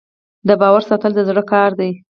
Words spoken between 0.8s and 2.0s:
ساتل د زړه کار دی.